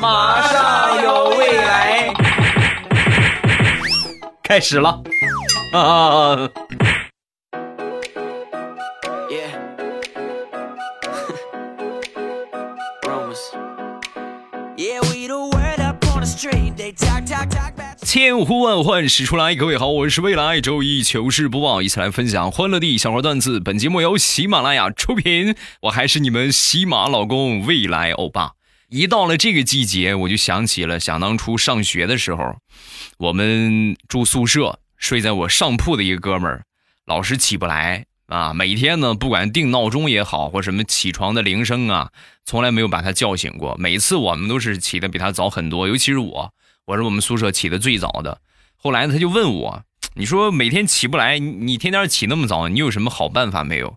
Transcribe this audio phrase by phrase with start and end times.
[0.00, 2.12] 马上有未来，
[4.42, 5.02] 开始了
[5.72, 6.50] 啊！
[18.02, 23.60] 千呼万唤始出来，各位好，我是未来周一糗事播报，一起来分享欢乐地小花段子。
[23.60, 28.52] 本节目由喜马拉雅出品，我还是你们喜马老公未来欧巴。
[28.88, 32.56] 一到了这个季节，我就想起了想当初上学的时候，
[33.18, 36.64] 我们住宿舍，睡在我上铺的一个哥们儿，
[37.04, 38.54] 老是起不来啊。
[38.54, 42.12] 每天呢，不管定闹钟也好，或什么起床的铃声啊，
[42.44, 43.76] 从来没有把他叫醒过。
[43.76, 46.52] 每次我们都是起的比他早很多，尤其是我。
[46.84, 48.40] 我是我们宿舍起的最早的，
[48.76, 49.82] 后来他就问我
[50.14, 53.96] ：“你说每天起不来，你天天起那么早，你有什么好办法没有？”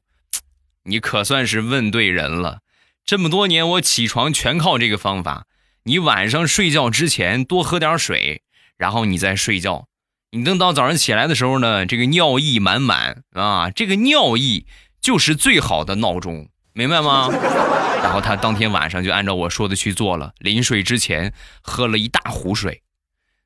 [0.86, 2.62] 你可算是问对人了。
[3.10, 5.48] 这么多年我起床全靠这个方法。
[5.86, 8.44] 你晚上睡觉之前多喝点水，
[8.78, 9.88] 然后你再睡觉。
[10.30, 14.68] 你等到早上起来的时候呢，这个尿意满满啊，这个尿意
[15.02, 17.30] 就是最好的闹钟，明白吗？
[18.04, 22.84] 然后他当天晚上就按照我说的去做了，临睡之前喝了一大壶水。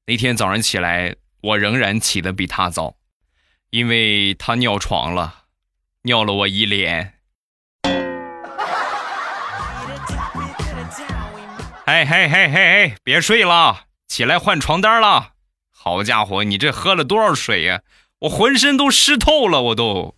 [0.07, 2.97] 那天早上起来，我仍然起得比他早，
[3.69, 5.45] 因为他尿床了，
[6.01, 7.13] 尿了我一脸。
[11.85, 15.31] 嘿嘿嘿嘿嘿，别睡了，起来换床单了。
[15.69, 17.81] 好家伙，你这喝了多少水呀？
[18.19, 20.15] 我浑身都湿透了，我都。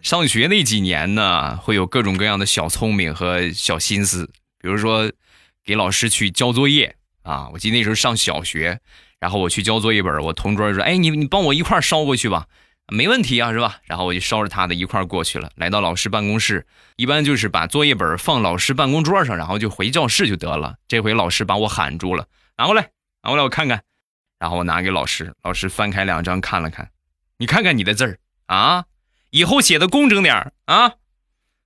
[0.00, 4.24] 上学那几年呢，会有各种各样的小聪明和小心思，
[4.58, 5.12] 比如说
[5.62, 7.50] 给老师去交作业啊。
[7.52, 8.80] 我记得那时候上小学，
[9.20, 12.46] 然后我去交作业本，我同桌说：“哎，你你帮我一块捎过去吧，
[12.88, 15.50] 没问题啊，是吧？”然后我就捎着他的一块过去了。
[15.56, 20.76] 来到老师办公室，一般就是把作业本放老师办公桌上，然后就回教室就得了。
[20.88, 22.26] 这回老师把我喊住了，
[22.58, 22.90] 拿过来，
[23.22, 23.82] 拿过来我看看。
[24.38, 26.90] 然后我拿给老师，老师翻开两张看了看，
[27.38, 28.84] 你看看你的字儿啊。
[29.30, 30.92] 以后写的工整点啊！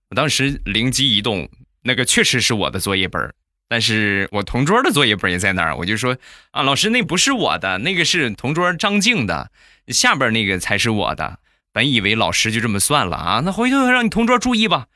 [0.09, 1.51] 我当时灵机一动，
[1.83, 3.35] 那个确实是我的作业本
[3.69, 6.17] 但是我同桌的作业本也在那儿，我就说
[6.53, 9.51] 啊，老师那不是我的，那个是同桌张静的，
[9.89, 11.39] 下边那个才是我的。
[11.73, 14.87] 本以为老师就这么算了啊，那回头让你同桌注意吧。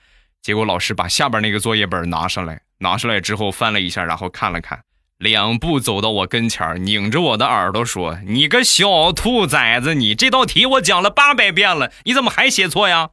[0.41, 4.81] 结果老师把下边那个作业本拿上来，拿上来之后翻了一下，然后看了看。
[5.19, 13.11] 两步走到我跟前拧着我的耳朵说：“你个小兔崽子，你这道题我讲了八百遍了，你怎么还写错呀？”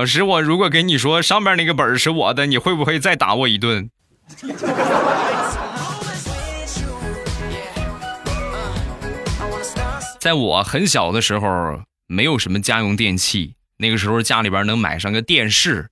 [0.00, 3.90] 老师，我如果跟你说上面那个本是我的，你会不会再打我一顿？
[10.18, 15.90] 在我很小的时候，没有什么家用电器，那个时候家里边能买上个电视。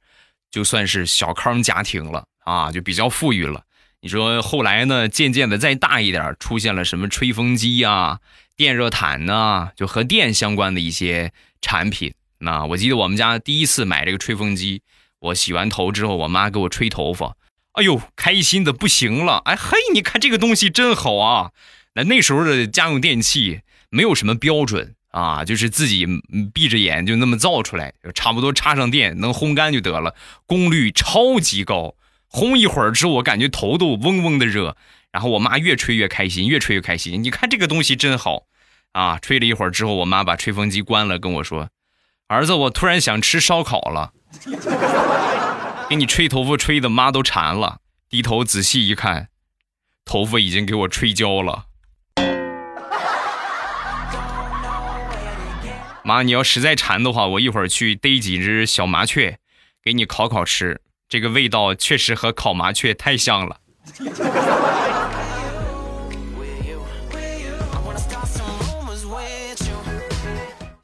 [0.50, 3.64] 就算是小康家庭了啊，就比较富裕了。
[4.00, 5.06] 你说后来呢？
[5.06, 8.20] 渐渐的再大一点，出现了什么吹风机啊、
[8.56, 11.30] 电热毯呐，就和电相关的一些
[11.60, 12.14] 产品。
[12.38, 14.82] 那我记得我们家第一次买这个吹风机，
[15.20, 17.36] 我洗完头之后，我妈给我吹头发，
[17.72, 19.42] 哎呦，开心的不行了。
[19.44, 21.52] 哎嘿，你看这个东西真好啊！
[21.94, 23.60] 那那时候的家用电器
[23.90, 24.94] 没有什么标准。
[25.10, 26.06] 啊，就是自己
[26.52, 30.14] 闭着眼就那么造出来，差不多插上电能烘干就得了，
[30.46, 31.94] 功率超级高，
[32.30, 34.76] 烘一会儿之后我感觉头都嗡嗡的热，
[35.10, 37.24] 然后我妈越吹越开心，越吹越开心。
[37.24, 38.44] 你看这个东西真好，
[38.92, 41.70] 啊，吹了一会儿之后，我妈把吹风机关了，跟我说
[42.28, 44.12] ：“儿子，我突然想吃烧烤了。”
[45.88, 47.78] 给你吹头发吹的妈都馋了，
[48.10, 49.28] 低头仔细一看，
[50.04, 51.64] 头发已经给我吹焦了。
[56.04, 59.38] 妈，你要实在馋的话，我一会儿去逮几只小麻雀，
[59.82, 60.82] 给你烤烤吃。
[61.08, 63.60] 这个味道确实和烤麻雀太像了。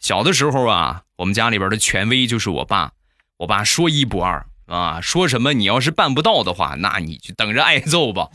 [0.04, 2.92] 小的时候啊，我们家里边的权威就是我爸，
[3.38, 8.28] 我爸说一不二啊，说什么你要是办不到的话，那你就等着挨揍吧。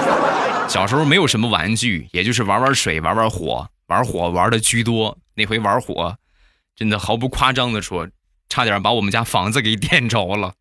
[0.68, 5.16] 小时候没有什么玩具，也就是玩玩水、玩玩火，玩火玩的居多。
[5.34, 6.18] 那回玩火。
[6.74, 8.06] 真的毫不夸张的说，
[8.50, 10.52] 差点把我们家房子给电着了。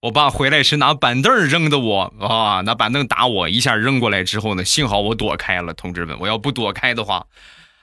[0.00, 5.74] 我爸回来是拿板凳扔的我啊，拿板凳打我一下扔过来之后呢，幸好我躲开了。
[5.74, 7.26] 同志们，我要不躲开的话，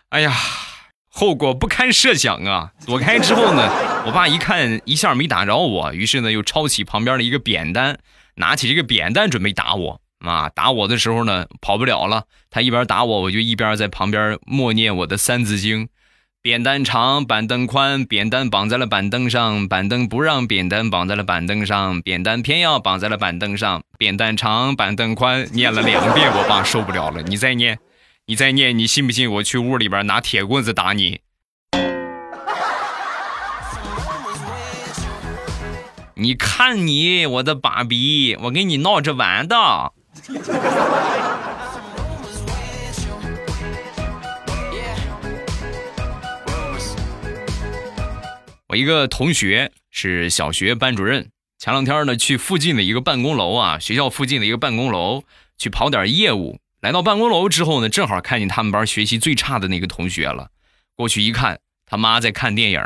[0.10, 0.34] 哎呀，
[1.18, 2.72] 后果不堪设想啊！
[2.86, 3.72] 躲开之后呢，
[4.06, 7.98] 我爸一看一下没打着我，于是呢又抄起旁边的一个扁担，
[8.36, 10.50] 拿起这个扁担准备打我啊。
[10.50, 12.26] 打我的时候呢，跑不了了。
[12.52, 15.88] 他一边打我，我就一边在旁边默念我的三字经。
[16.42, 27.80] 扁担长，板凳宽，扁担绑在了板凳上，板凳不让扁担绑在了板凳上，扁担偏要绑在了板凳上，扁担长，板凳宽，念了两遍，我爸受不了了，你再念，
[28.28, 31.22] 你再念，你信不信我去屋里边拿铁棍子打你？
[36.18, 39.56] 你看你，我的爸比，我跟你闹着玩的。
[48.70, 51.30] 我一个同学是小学班主任，
[51.60, 55.24] 前两天呢去附近的一个办公楼啊，学校附近的一个办公楼
[55.60, 56.58] 去跑点业务。
[56.82, 60.50] 来到办公楼之后呢，正好看见他们班学习最差的那个同学了。
[60.96, 62.82] 过去一看，他妈在看电影，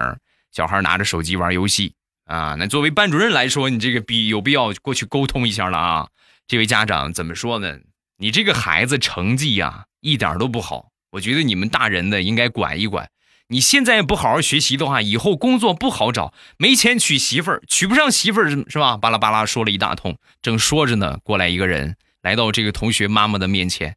[0.51, 1.93] 小孩拿着手机玩游戏
[2.25, 2.55] 啊。
[2.57, 6.07] 那作为班主任来说，你这个必有必要过去沟通一下了啊。
[6.47, 7.77] 这位家长怎么说呢？
[8.17, 13.09] 你这个孩子成绩呀一点都不好，我觉得你们大人的应该管一管。
[13.51, 18.95] 你现在不好好学习的话，以后工作不好找，没钱娶媳妇儿，娶不上媳妇儿是吧？
[18.95, 23.95] 巴拉巴拉说了一大通，正说着呢，过来一个人来到这个同学妈妈的面前，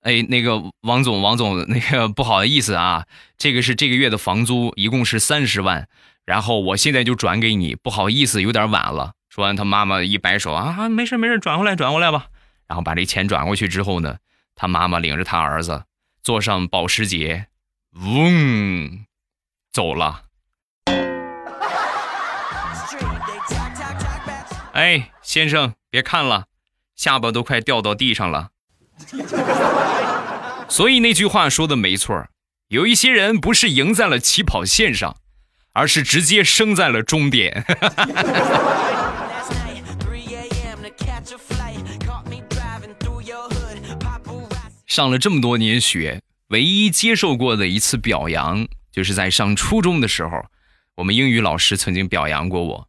[0.00, 3.06] 哎，那个王总，王总，那个不好意思啊，
[3.36, 5.88] 这个是这个月的房租，一共是三十万，
[6.24, 9.14] 然后我现在就转给你，不好意思，有点晚了。
[9.28, 12.26] 说完，他妈妈一摆手啊，没事没事，转过来转过来吧。
[12.66, 14.18] 然后把这钱转过去之后呢，
[14.54, 15.84] 他妈妈领着他儿子
[16.22, 17.48] 坐上保时捷。
[17.92, 19.04] 嗡，
[19.72, 20.22] 走了。
[24.72, 26.46] 哎，先生，别看了，
[27.04, 28.48] 下巴都快掉到地上了。
[30.70, 32.26] 所以那句话说的没错，
[32.68, 35.14] 有一些人不是赢在了起跑线上，
[35.74, 37.62] 而是直接生在了终点。
[44.86, 46.22] 上了这么多年学。
[46.48, 50.42] 唯一接受过的一次表扬，就是在上初中的时候，
[50.94, 52.88] 我们英语老师曾经表扬过我。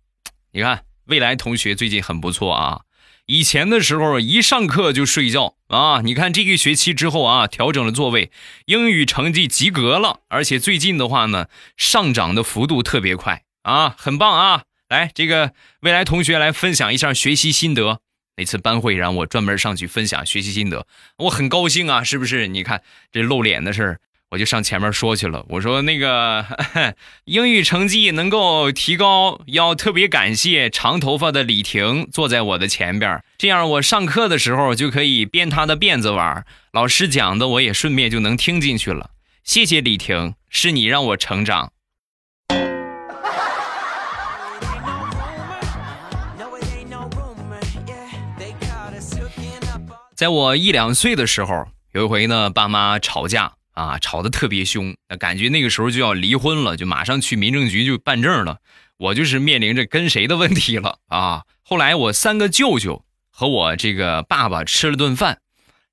[0.53, 2.79] 你看，未来同学最近很不错啊。
[3.27, 8.31] 以前的时候一上课就睡觉啊，你看这个学期之后啊，调整了座位，
[8.65, 14.63] 英语成绩及格了，而且最近的话呢，上涨的幅度特别快啊，很棒啊！
[14.89, 17.99] 来，这个未来同学来分享一下学习心得。
[18.37, 20.85] 那次班会让我专门上去分享学习心得，
[21.17, 22.47] 我很高兴啊，是不是？
[22.47, 23.99] 你看这露脸的事儿，
[24.35, 25.45] 我就上前面说去了。
[25.47, 26.45] 我说那个
[27.23, 39.11] 英语成绩能够提高，要特别感谢长头发的李婷坐在我的前边，这样我上课的时候就可以编她的辫子玩，老师讲的我也顺便就能听进去了。
[39.45, 41.71] 谢谢李婷，是你让我成长。
[50.13, 58.57] 在我一两岁的时候，有一回呢，爸妈吵架啊，吵得特别凶，那感觉那个时候就要离婚了，就马上去民政局就办证了。
[58.97, 61.43] 我就是面临着跟谁的问题了啊。
[61.61, 65.41] 后来我三个舅舅和我这个爸爸吃了顿饭，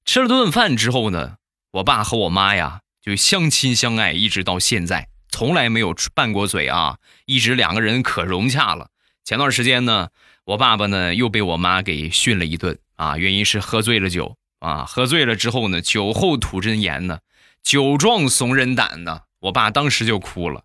[0.04, 1.34] 吃了顿饭之后呢，
[1.72, 8.88] 我爸和我妈呀就相亲相爱，一直到现在，从来没有拌过嘴啊，一直两个人可融洽了。
[9.24, 10.08] 前段时间呢，
[10.44, 12.78] 我爸爸呢又被我妈给训了一顿。
[12.94, 17.18] 啊，原因是喝醉了酒啊，喝醉了之后呢，酒后吐真言呢，
[17.62, 20.64] 酒壮怂人胆呢，我爸当时就哭了。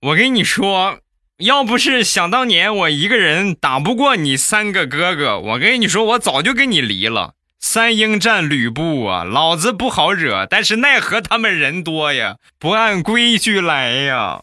[0.00, 1.00] 我跟你说，
[1.38, 7.34] 要不是想当年我一个人打不过你三个哥哥，我跟你说，我早就跟你离了。
[7.60, 14.42] 三英战吕布啊，老子不好惹，但是奈何他们人多呀，不按规矩来呀。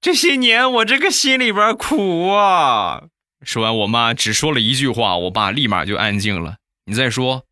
[0.00, 3.04] 这些年我这个心里边苦啊。
[3.42, 6.56] 说完，我妈只说了一句话，我爸立马就安静了。
[6.84, 7.44] 你再说，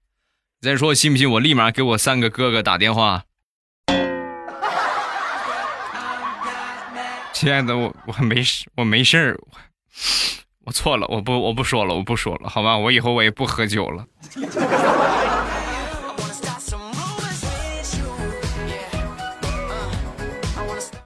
[0.63, 3.25] 再说，信不信我立马给我三个哥哥打电话？
[7.33, 9.39] 亲爱的，我我没事，我没事儿，
[10.65, 14.07] 我错了，我不我不说了，我不说了，好吧，我以后我也不喝酒了。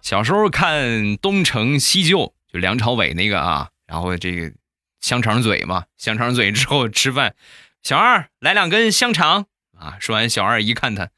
[0.00, 0.84] 小时候看
[1.18, 2.18] 《东成西就》，
[2.52, 4.52] 就梁朝伟那个啊，然后这个。
[5.00, 7.34] 香肠嘴嘛，香肠嘴之后吃饭，
[7.82, 9.46] 小二来两根香肠
[9.78, 9.96] 啊！
[9.98, 11.08] 说完，小二一看他，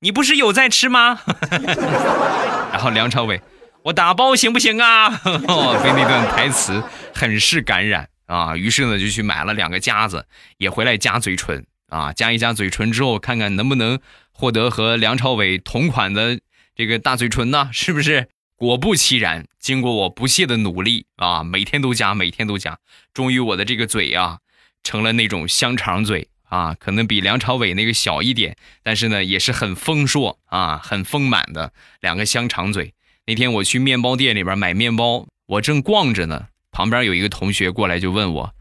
[0.00, 1.20] 你不是有在吃吗？
[2.72, 3.40] 然后梁朝伟，
[3.84, 5.08] 我打包行不行啊？
[5.24, 6.82] 被那段台词
[7.14, 8.56] 很是感染啊！
[8.56, 10.26] 于是呢，就去买了两个夹子，
[10.58, 13.98] 也回来夹嘴唇啊，夹一夹嘴唇之后，看看能不能
[14.32, 16.38] 获得和梁朝伟同款的
[16.74, 17.70] 这个大嘴唇呢？
[17.72, 18.28] 是不是？
[18.56, 22.78] 果不其然，经过我不懈的努力啊，每天都夹，每天都夹，
[23.12, 24.38] 终于我的这个嘴啊，
[24.82, 32.94] 成了那种香肠嘴啊，可能比梁朝伟那个小一点，但是呢也是很丰硕啊，很丰满的两个香肠嘴。
[33.26, 38.54] 那天我去面包店里边买面包，我正逛着呢，旁边有一个同学过来就问我，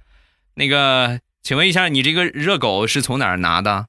[0.54, 3.88] 那个，请问一下，你这个热狗是从哪儿拿的？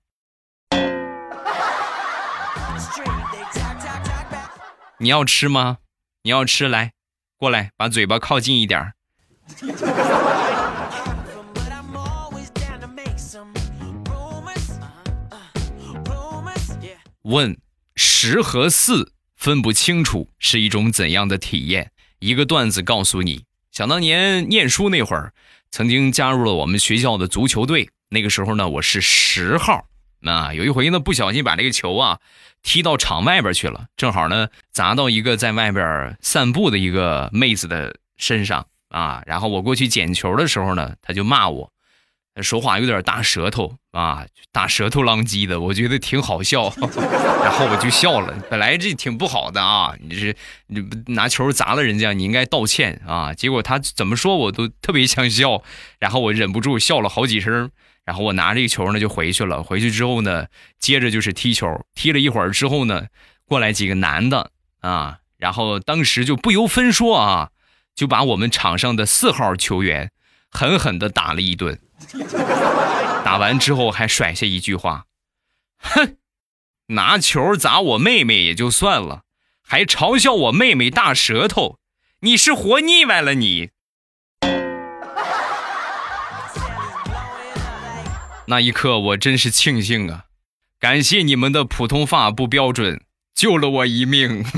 [4.99, 5.79] 你要吃吗？
[6.23, 6.93] 你要吃来，
[7.37, 8.95] 过来，把嘴巴靠近一点儿。
[17.33, 17.57] 问
[17.97, 21.91] 十和四分不清楚是一种怎样的体验？
[22.19, 25.33] 一个段子告诉你：想当年念书那会儿，
[25.71, 27.89] 曾经加入了我们学校的足球队。
[28.11, 29.87] 那个时候呢，我是十号。
[30.21, 32.21] 那有一回呢，不小心把这个球啊。
[32.63, 39.23] 踢到场外边去了，正好呢砸到一个在外边散步的一个妹子的身上啊。
[39.27, 41.73] 然后我过去捡球的时候呢，他就骂我，
[42.41, 46.73] 说话有点大舌头啊，大舌头浪叽的，我觉得挺好笑，
[47.45, 48.35] 然后我就笑了。
[48.49, 50.35] 本来这挺不好的啊，你是
[50.69, 53.35] 你拿球砸了人家，你应该道歉啊。
[53.35, 55.63] 结果他怎么说我都特别想笑，
[55.99, 57.71] 然后我忍不住笑了好几声。
[58.05, 59.63] 然后我拿这个球呢就回去了。
[59.63, 60.47] 回去之后呢，
[60.81, 61.85] 接着就是踢球。
[61.95, 63.07] 踢了一会儿之后呢，
[63.45, 67.51] 过来几个男的啊，然后当时就不由分说啊，
[67.95, 70.11] 就把我们场上的四号球员
[70.51, 71.79] 狠狠的打了一顿。
[73.25, 75.07] 打完之后还甩下一句话
[75.79, 76.17] ：“哼，
[76.89, 79.23] 拿球砸我妹妹也就算了，
[79.63, 81.79] 还嘲笑我妹妹大舌头，
[82.21, 83.71] 你是活腻歪了你。
[88.47, 90.25] ”那一刻，我真是庆幸啊！
[90.79, 93.05] 感谢你们的普通话不标准，
[93.35, 94.45] 救了我一命。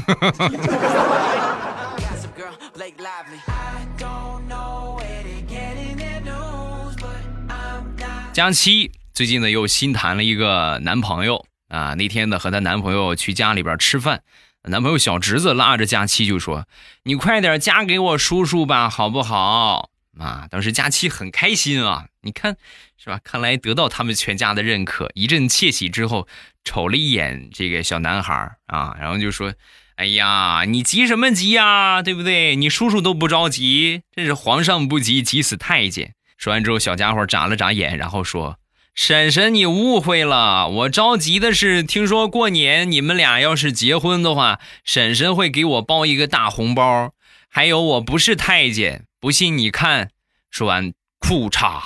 [8.35, 14.25] 佳期最近呢又新谈了一个男朋友啊，那天呢和她男朋友去家里边吃饭，
[14.65, 16.67] 男朋友小侄子拉着佳期就说
[17.05, 22.57] ：“你快点嫁给我叔叔吧，好不好？”啊，当时佳期很开心啊，你看。
[22.97, 23.21] 是吧？
[23.23, 26.27] 看来得到他们全家的认可，一阵窃喜之后，
[26.65, 29.55] 瞅了一眼这个小男孩啊，然后就说
[29.95, 32.03] ：“哎呀，你急什么急呀？
[32.03, 32.57] 对不对？
[32.57, 38.59] 你叔叔都不着急，这是皇上不急急死太监。”说完之后，小家伙眨了眨眼，然后说
[38.95, 47.15] ：“婶婶，你误会了，我着急的是，听说过年你们俩要是结婚的话，婶婶会给我包一个大红包。
[47.49, 50.11] 还有，我不是太监，不信你看。”
[50.53, 51.81] 说完，裤衩。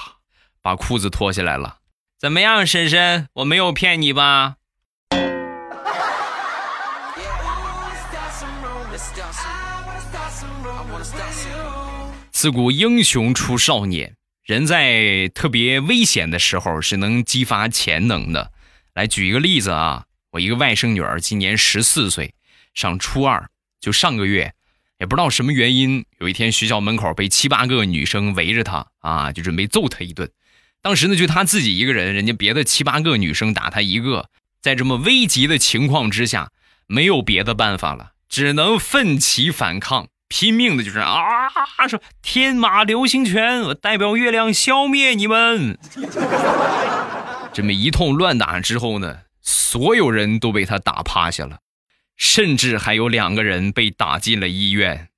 [0.60, 1.76] 把裤子脱下来了，
[2.18, 3.28] 怎么样，婶婶？
[3.34, 4.56] 我没有骗你吧？
[12.32, 14.16] 自古英雄出少年，
[14.48, 18.50] 人在特别危险的时候是能激发潜能的。
[18.94, 22.32] 来举一个例子啊，我一个外甥女儿今年十四岁，
[22.72, 24.54] 上初二，就上个月，
[25.00, 30.30] 也不知道什么原因，有一天学校门口被七八个女生围着她啊，就准备揍她一顿。
[30.80, 34.30] 当时呢，就他自己一个人，人家别的七八个女生打他一个，
[34.62, 36.52] 在这么危急的情况之下，
[36.86, 41.48] 没有别的办法了，只能奋起反抗，拼命的就是啊，
[41.88, 45.78] 说天马流星拳，我代表月亮消灭你们。
[47.52, 51.58] 这么一通乱打之后呢，所有人都被他打趴下了，
[52.16, 55.08] 甚至还有两个人被打进了医院。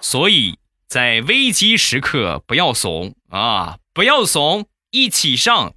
[0.00, 0.58] 所以。
[0.86, 3.78] 在危机时刻不要怂啊！
[3.92, 5.72] 不要怂，一起上。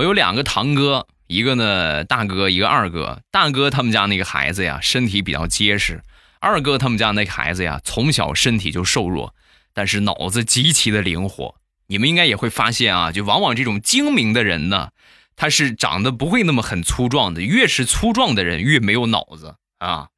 [0.00, 3.20] 我有两个堂哥，一个呢大哥，一个二哥。
[3.30, 5.98] 大哥他们家那个孩子呀，身体比较结实；
[6.40, 9.34] 二哥他们家那个孩子呀，从小身体就瘦弱，
[9.74, 11.56] 但是脑子极其的灵活。
[11.88, 14.88] 你们应该也会发现啊，就往往这种精明的人呢。
[15.36, 20.08] 他是长得不会那么很粗壮的，越是粗壮的人越没有脑子啊！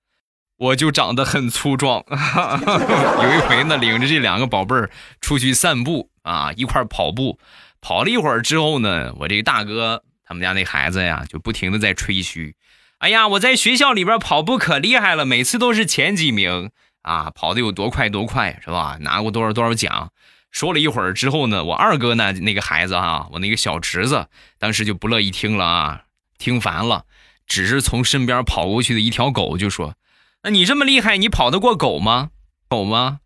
[0.59, 4.89] 我就长得很粗壮， 有一回呢，领着这两个宝贝儿
[5.21, 7.41] 出去散步啊，一块跑步，
[7.83, 12.57] 跑了一会儿之后呢，我这个大哥他们家那孩子呀，就不停的在吹嘘，
[12.99, 16.71] 哎呀，我在学校里边跑步可厉害了，每次都是前几名
[17.03, 18.97] 啊，跑的有多快多快是吧？
[19.01, 20.11] 拿过多少多少奖。
[20.53, 26.03] 说了一会儿之后呢，我二哥呢那个孩子啊，我那个小侄子当时就不乐意听了啊，
[26.39, 27.07] 听烦了，
[27.47, 29.97] 只是从身边跑过去的一条狗就说
[30.45, 32.31] ：“那你这么厉害，你跑得过狗吗？
[32.69, 33.21] 狗吗？”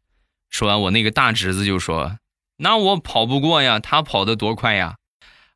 [0.49, 2.19] 说完，我那个大侄子就说
[2.59, 4.97] ：“那我跑不过呀，他跑得多快呀！”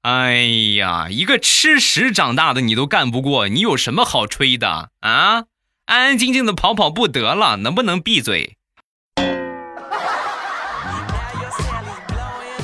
[0.02, 0.37] 哎
[0.76, 5.45] 呀，一个吃屎长大的你都干不过，你有什么好吹的啊？
[5.87, 8.57] 安安静静的跑跑步得了，能不能闭嘴？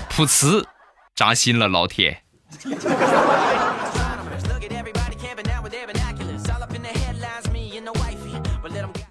[0.09, 0.65] 噗呲，
[1.15, 2.23] 扎心了，老铁。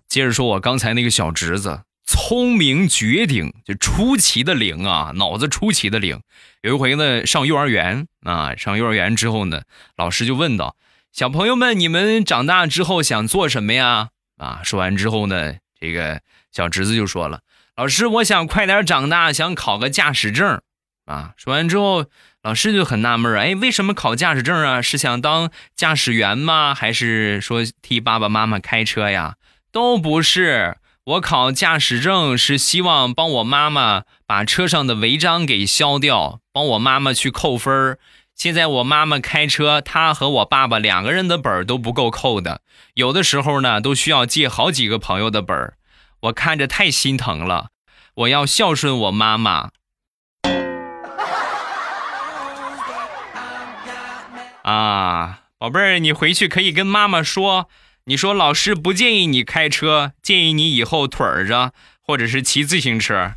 [0.07, 1.81] 接着说，我刚才那个小侄子，
[2.27, 6.21] 聪明绝顶，就出奇的灵啊，脑子出奇的灵。
[6.63, 9.61] 有一回呢，上幼儿园啊，上幼儿园之后呢，
[9.95, 10.75] 老师就问道
[11.13, 14.09] ：“小朋友们，你们长大之后想做什么呀？”
[14.41, 17.41] 啊，说完之后呢，这个小侄子就说了
[17.77, 20.59] ：“老师，我想快点长大，想考个驾驶证。”
[21.05, 22.05] 啊，说完之后，
[22.41, 24.81] 老师就很纳闷哎，为什么考驾驶证啊？
[24.81, 26.73] 是想当驾驶员吗？
[26.73, 29.35] 还是说替爸爸妈妈开车呀？
[29.71, 37.99] 都不是，我考驾驶证是希望帮我妈妈把车上的违章给消掉，帮我妈妈去扣分儿
[38.33, 42.61] 现在我妈妈开车，她和我爸爸两个人的本都不够扣的，
[42.95, 45.75] 有的时候呢，都需要借好几个朋友的本儿
[46.21, 47.67] 我看着太心疼了，
[48.15, 49.69] 我要孝顺我妈妈。
[54.63, 57.69] 啊，宝贝儿，你回去可以跟妈妈说，
[58.07, 63.33] 你说老师不建议你开车，建议你以后腿儿着，或者是骑自行车。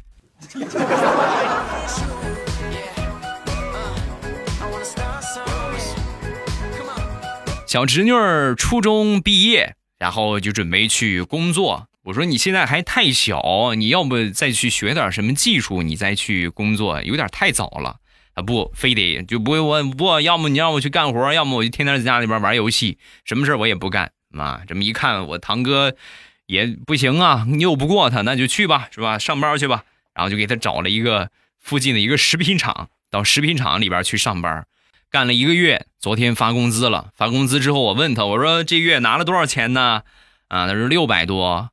[7.66, 11.86] 小侄女儿初中毕业，然后就准备去工作。
[12.04, 17.96] 我说你现在还太小，你要不再去学点什么技术，你再去工作，有点太早了。
[18.34, 24.62] 啊不，非得就不会我不，要么你让我去干活，要么我就天天在家里边玩游戏，什么事我也不干啊。
[24.66, 25.94] 这么一看，我堂哥
[26.46, 29.18] 也不行啊，拗不过他，那就去吧，是吧？
[29.18, 29.84] 上班去吧。
[30.14, 31.30] 然后就给他找了一个
[31.60, 34.66] 附近的一个食品厂，到食品厂里边去上班，
[35.10, 35.86] 干了一个月。
[36.00, 40.02] 昨天发工资了，发工资之后，我问他，我说这月拿了多少钱呢？
[40.48, 41.70] 啊，他说六百多。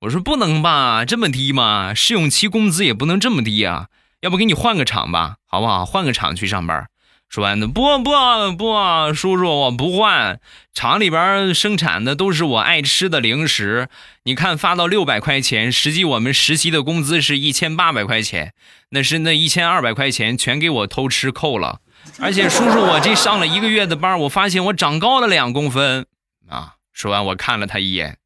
[0.00, 1.94] 我说不能吧，这么低吗？
[1.94, 3.88] 试用期工资也不能这么低啊。
[4.20, 5.86] 要不给你换个厂吧，好不好？
[5.86, 6.88] 换个厂去上班。
[7.28, 8.10] 说完的，不不
[8.56, 10.40] 不，叔叔，我不换。
[10.72, 13.88] 厂里边生产的都是我爱吃的零食。
[14.22, 18.54] 你看发到六百块钱，实际我们实习的工资是一千八百块钱，
[18.90, 21.80] 那是那一千二百块钱全给我偷吃扣了。
[22.20, 26.06] 而且叔叔，我这上了一个月的班，我发现我长高了两公分
[26.48, 26.74] 啊。
[26.92, 28.18] 说完，我看了他一眼，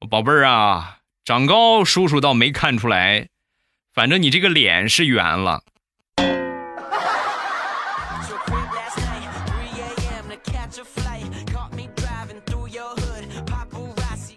[0.00, 3.28] 我宝贝儿啊，长高，叔叔倒没看出来。
[3.94, 5.62] 反正你这个脸是圆了。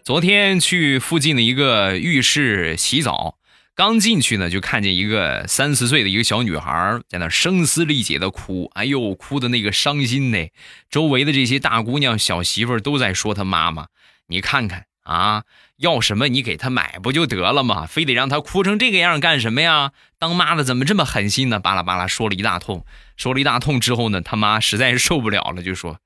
[0.04, 3.38] 昨天去附近的一个浴室洗澡，
[3.76, 10.48] 刚进去呢，就看见一个三四岁的一个小女孩在那声嘶力竭的哭，哎呦，哭的那个伤心呢。
[10.90, 13.88] 周围的这些大姑娘、小媳妇都在说她妈妈，
[14.28, 15.44] 你看看啊。
[15.78, 17.88] 要什么你给他买不就得了吗？
[17.88, 19.94] 非得让他哭成这个样干什么呀？
[20.20, 21.60] 当妈的怎么这么狠心呢？
[21.60, 22.86] 巴拉巴拉说了一大通，
[23.18, 25.98] 说了一大通之后呢，他妈实在是受不了了，就说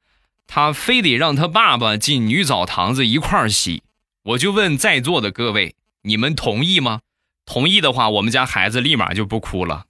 [0.48, 3.84] 他非得让他爸爸进女澡堂子一块儿洗。
[4.26, 7.02] 我就问在座的各位，你们同意吗？
[7.46, 9.86] 同意的话，我们家孩子立马就不哭了。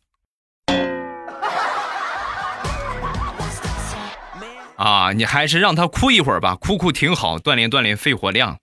[4.75, 8.59] 啊，你还是让他哭一会儿吧，哭哭挺好，锻炼锻炼肺活量。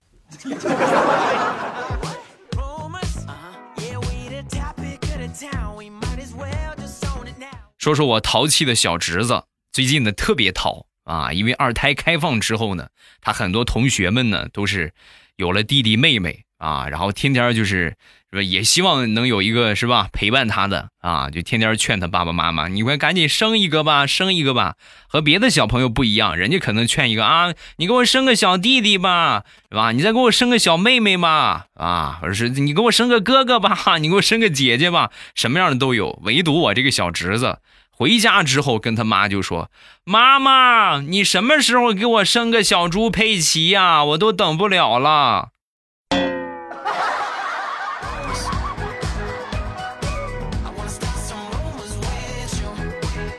[7.79, 12.89] 说说我淘气的小侄子，最近呢特别淘啊，因为二胎开放之后呢，
[13.21, 14.93] 他很多同学们呢都是
[15.37, 17.95] 有了弟弟妹妹啊，然后天天就是。
[18.33, 18.41] 是吧？
[18.41, 24.73] 也希望能有一个是吧陪伴他的啊，就天天劝他爸爸妈妈，你快赶紧生一个吧，生一个吧。
[25.07, 29.91] 和别的小朋友不一样，人家可能劝一个啊，你给我生个小弟弟吧，是吧？
[29.91, 36.19] 你再给我生个小妹妹吧，啊，或者是你给我生个哥哥吧，你给我生个姐姐吧，什么样的都有。
[36.23, 37.59] 唯独我这个小侄子
[37.95, 39.69] 回家之后跟他妈就说
[40.03, 44.03] ：“妈妈，你什么时候给我生个小猪佩奇呀？
[44.03, 45.49] 我都等不了了。”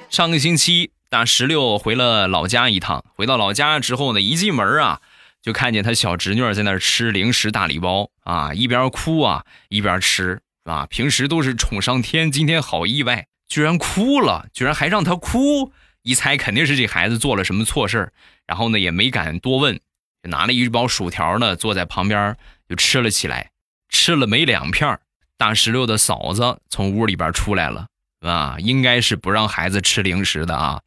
[0.08, 3.04] 上个星期，大石榴回了老家一趟。
[3.16, 5.00] 回到老家之后呢，一进门啊，
[5.42, 10.86] 就看见他小侄女在那儿吃零食大礼包啊，一边哭啊一边吃啊。
[10.88, 15.72] 平时都是宠上天，今天好意外，居然哭了，居然还让他哭。
[16.02, 18.12] 一猜肯定是这孩子做了什么错事
[18.46, 19.80] 然后呢也没敢多问，
[20.22, 22.36] 拿了一包薯条呢，坐在旁边
[22.68, 23.50] 就吃了起来。
[23.88, 24.98] 吃了没两片，
[25.38, 27.86] 大石榴的嫂子从屋里边出来了。
[28.20, 30.80] 啊，应该是不让孩子吃零食的啊！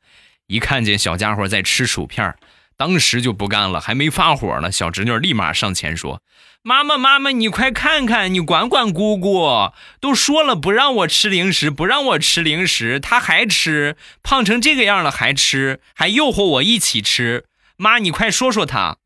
[0.48, 2.36] 一看见小家伙在吃薯片，
[2.76, 6.22] 当时就不干了，还没发火呢，小侄女立马上前说
[6.68, 17.46] ：“妈妈，妈妈，你快看看，你管管姑姑，都说了不让我吃零食，不让我吃零食，她还吃，胖成这个样了还吃，还诱惑我一起吃。
[17.78, 18.98] 妈，你快说说她。”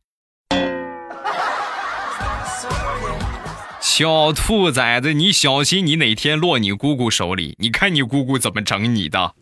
[3.79, 9.35] 小兔崽子，你小心，你哪天落你姑姑手里，你看你姑姑怎么整你的。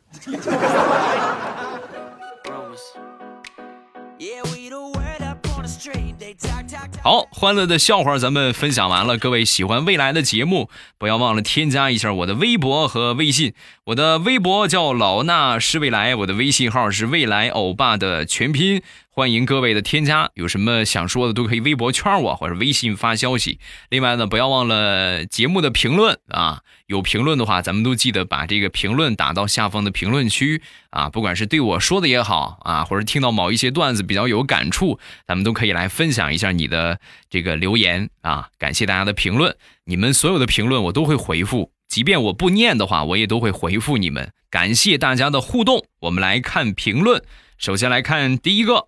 [7.02, 9.18] 好，欢乐的笑话咱们分享完了。
[9.18, 13.54] 各位喜欢未来的节目，不要忘了添加一下我的微博和微信。
[13.86, 18.82] 我的微博叫老衲是未来，我的微信号是未来欧巴的全拼。
[19.20, 23.60] 欢迎各位的添加，有什么想说的都可以微博圈我或者微信发消息。
[23.90, 38.48] 另外呢，不要忘了节目的评论啊，有评论的话，咱们都记得把这个评论打到下方的评论区啊，不管是对我说的也好啊，或者听到某一些段子比较有感触，咱们都可以来分享一下你的这个留言啊。
[38.58, 39.54] 感谢大家的评论，
[39.84, 44.32] 你们所有的评论我都会回复，即便我不念的话，我也都会回复你们。
[44.50, 47.22] 感谢大家的互动，我们来看评论，
[47.58, 48.88] 首先来看第一个。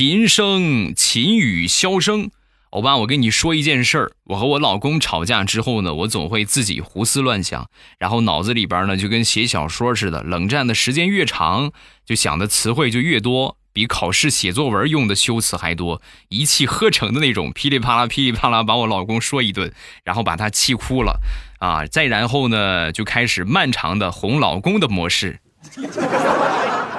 [0.00, 2.30] 琴声琴语箫声，
[2.70, 4.12] 欧巴，我跟你说一件事儿。
[4.28, 11.72] 我和我老公吵架之后呢，我总会自己胡思乱想，然后脑子里边呢就跟写小说似的，冷战的时间越长，
[12.06, 19.70] 就想的词汇就越多，比考试写作文用的修辞还多，一气呵成的那种，噼里啪啦噼里啪啦把我老公说一顿，
[20.02, 21.20] 然后把他气哭了
[21.58, 21.84] 啊！
[21.84, 25.40] 再然后呢，就开始漫长的哄老公的模式。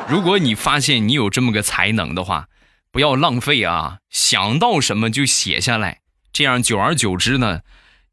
[0.08, 2.46] 如果你发现你有这么个才能的话，
[2.92, 4.00] 不要浪费啊！
[4.10, 6.02] 想到什么就写下来，
[6.34, 7.62] 这样久而久之呢，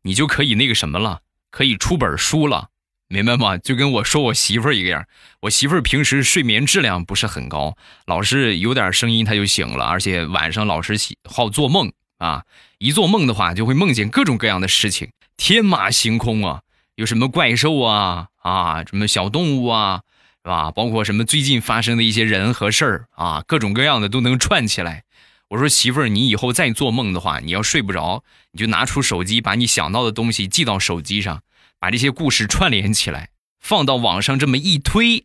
[0.02, 2.68] 你就可以那个什么了，可以出本书了，
[3.08, 3.58] 明白吗？
[3.58, 5.04] 就跟我说我媳妇儿一个样，
[5.40, 12.44] 我媳妇儿平时睡眠质量不是很高，老是有点声音她就醒了，而且晚上老是喜好做梦啊，
[12.78, 16.60] 一做梦的话就会梦见各种各样的事情，天马行空啊，
[16.94, 20.02] 有什么怪兽啊啊，什么小动物啊。
[20.52, 20.70] 啊？
[20.70, 25.04] 包括什么最近发生的一些人和事儿啊，各种各样的都能串起来。
[25.48, 31.42] 我说媳妇儿，你以后再做梦的话，你要睡不着，你就拿出手机，把你想到的东西记到手机上，
[31.78, 35.24] 把这些故事串联起来，放到网上这么一推，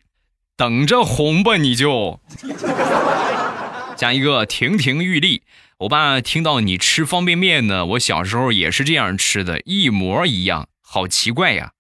[0.56, 2.22] 等着红吧你就。
[3.98, 5.44] 加一个亭亭玉立。
[5.80, 11.74] 我爸听到你吃方便面呢，我小时候也是这样吃的，一模一样，好奇怪呀。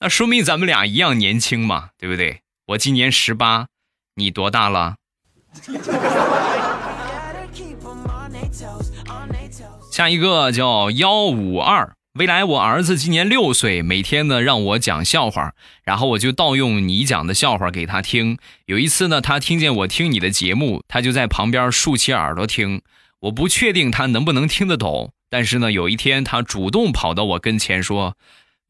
[0.00, 2.40] 那说明咱们俩一样年轻嘛，对不对？
[2.70, 3.66] 我今年十八，
[4.14, 4.94] 你多大了？
[9.90, 15.52] 下一个叫幺五二，未来我儿子今年六岁，每天呢让我讲笑话，
[15.82, 18.38] 然后我就盗用你讲的笑话给他听。
[18.66, 22.82] 有一次呢，他听见我听你的节目，他就在旁边竖起耳朵听。
[23.22, 28.14] 我不确定他能不能听得懂，但是呢，有一天他主动跑到我跟前说。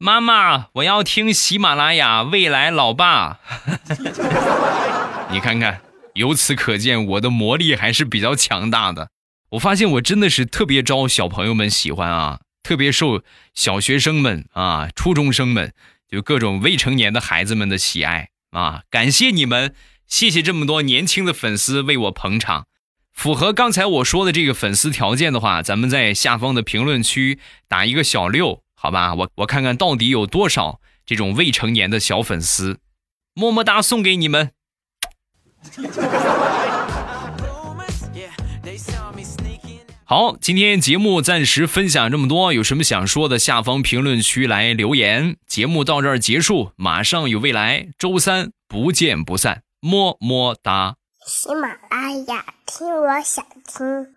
[0.03, 3.39] 妈妈，我要听喜马拉雅未来老爸。
[5.29, 5.81] 你看看，
[6.15, 9.11] 由此可见我的魔力还是比较强大的。
[9.51, 13.21] 我发现我真的是特别招小朋友们喜欢啊，特别受
[13.53, 15.71] 小学生们啊、初中生们，
[16.09, 18.81] 就各种未成年的孩子们的喜爱啊。
[18.89, 19.75] 感谢你们，
[20.07, 22.65] 谢谢这么多年轻的粉丝为我捧场。
[23.13, 27.37] 符合刚才我说的这个粉丝条件的话，咱们在下方的评论区
[27.67, 28.63] 打一个小六。
[28.81, 32.79] 好吧，我我看看到底有多少这种未成年的小粉丝，
[33.35, 34.49] 么么哒送给你们。
[40.03, 45.37] 好，今天节目暂时分享这么多，有什么想说的，下方评论区来留言。
[45.45, 50.95] 节目到这儿结束，马上有未来，周三不见不散，么么哒。
[51.27, 54.15] 喜马拉雅，听我想听。